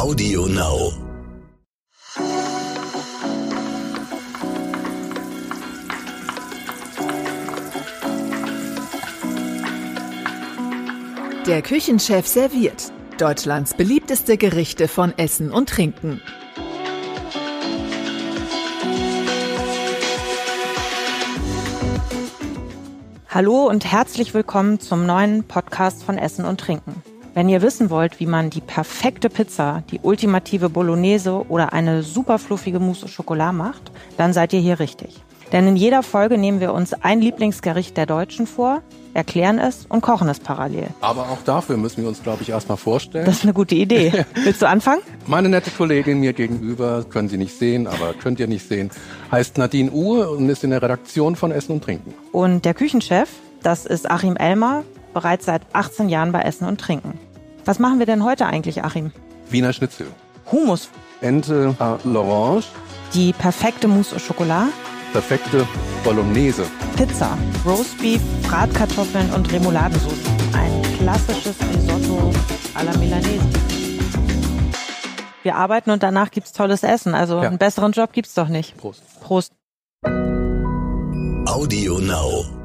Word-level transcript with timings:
Audio 0.00 0.46
Now. 0.46 0.94
Der 11.46 11.60
Küchenchef 11.60 12.26
serviert 12.26 12.90
Deutschlands 13.18 13.74
beliebteste 13.74 14.38
Gerichte 14.38 14.88
von 14.88 15.12
Essen 15.18 15.52
und 15.52 15.68
Trinken. 15.68 16.22
Hallo 23.28 23.68
und 23.68 23.84
herzlich 23.84 24.32
willkommen 24.32 24.80
zum 24.80 25.04
neuen 25.04 25.44
Podcast 25.44 26.02
von 26.04 26.16
Essen 26.16 26.46
und 26.46 26.58
Trinken. 26.58 27.02
Wenn 27.32 27.48
ihr 27.48 27.62
wissen 27.62 27.90
wollt, 27.90 28.18
wie 28.18 28.26
man 28.26 28.50
die 28.50 28.60
perfekte 28.60 29.30
Pizza, 29.30 29.84
die 29.90 30.00
ultimative 30.02 30.68
Bolognese 30.68 31.48
oder 31.48 31.72
eine 31.72 32.02
super 32.02 32.38
fluffige 32.38 32.80
Mousse 32.80 33.06
au 33.06 33.08
Chocolat 33.08 33.54
macht, 33.54 33.92
dann 34.16 34.32
seid 34.32 34.52
ihr 34.52 34.60
hier 34.60 34.80
richtig. 34.80 35.22
Denn 35.52 35.66
in 35.66 35.76
jeder 35.76 36.02
Folge 36.02 36.38
nehmen 36.38 36.60
wir 36.60 36.72
uns 36.72 36.92
ein 36.92 37.20
Lieblingsgericht 37.20 37.96
der 37.96 38.06
Deutschen 38.06 38.46
vor, 38.46 38.82
erklären 39.14 39.58
es 39.58 39.86
und 39.88 40.00
kochen 40.00 40.28
es 40.28 40.38
parallel. 40.40 40.88
Aber 41.00 41.22
auch 41.22 41.42
dafür 41.44 41.76
müssen 41.76 42.02
wir 42.02 42.08
uns, 42.08 42.22
glaube 42.22 42.42
ich, 42.42 42.50
erstmal 42.50 42.76
vorstellen. 42.76 43.26
Das 43.26 43.36
ist 43.36 43.42
eine 43.44 43.52
gute 43.52 43.74
Idee. 43.74 44.24
Willst 44.34 44.62
du 44.62 44.68
anfangen? 44.68 45.02
Meine 45.26 45.48
nette 45.48 45.70
Kollegin 45.70 46.20
mir 46.20 46.32
gegenüber, 46.32 47.04
können 47.04 47.28
Sie 47.28 47.38
nicht 47.38 47.56
sehen, 47.56 47.86
aber 47.86 48.14
könnt 48.14 48.38
ihr 48.40 48.46
nicht 48.46 48.68
sehen, 48.68 48.90
heißt 49.30 49.58
Nadine 49.58 49.90
Uhr 49.90 50.30
und 50.30 50.48
ist 50.48 50.62
in 50.64 50.70
der 50.70 50.82
Redaktion 50.82 51.36
von 51.36 51.50
Essen 51.52 51.72
und 51.72 51.84
Trinken. 51.84 52.14
Und 52.32 52.64
der 52.64 52.74
Küchenchef, 52.74 53.28
das 53.62 53.86
ist 53.86 54.10
Achim 54.10 54.36
Elmer, 54.36 54.84
bereits 55.12 55.46
seit 55.46 55.62
18 55.72 56.08
Jahren 56.08 56.32
bei 56.32 56.42
Essen 56.42 56.66
und 56.66 56.80
Trinken. 56.80 57.18
Was 57.64 57.78
machen 57.78 57.98
wir 57.98 58.06
denn 58.06 58.24
heute 58.24 58.46
eigentlich, 58.46 58.82
Achim? 58.84 59.12
Wiener 59.50 59.72
Schnitzel. 59.72 60.06
Hummus. 60.50 60.88
Ente 61.20 61.74
à 61.78 61.98
l'orange. 62.04 62.64
Die 63.14 63.32
perfekte 63.32 63.88
Mousse 63.88 64.14
au 64.14 64.18
Chocolat. 64.18 64.66
Perfekte 65.12 65.66
Bolognese. 66.04 66.64
Pizza, 66.96 67.36
Roastbeef, 67.66 68.20
Bratkartoffeln 68.48 69.30
und 69.32 69.52
Remouladensauce. 69.52 70.12
Ein 70.54 70.82
klassisches 70.98 71.56
Risotto 71.74 72.30
alla 72.74 72.96
Milanese. 72.96 73.40
Wir 75.42 75.56
arbeiten 75.56 75.90
und 75.90 76.02
danach 76.02 76.30
gibt's 76.30 76.52
tolles 76.52 76.82
Essen. 76.82 77.14
Also 77.14 77.36
Ja. 77.42 77.48
einen 77.48 77.58
besseren 77.58 77.92
Job 77.92 78.12
gibt's 78.12 78.34
doch 78.34 78.48
nicht. 78.48 78.76
Prost. 78.76 79.02
Prost. 79.20 79.52
Audio 81.46 81.98
Now. 81.98 82.59